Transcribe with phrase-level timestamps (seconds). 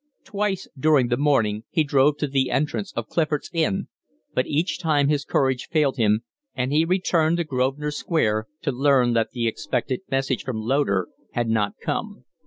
[0.23, 3.87] Twice during the morning he drove to the entrance of Clifford's Inn,
[4.33, 6.21] but each time his courage failed him
[6.55, 11.49] and he returned to Grosvenor Square to learn that the expected message from Loder had
[11.49, 12.25] not come.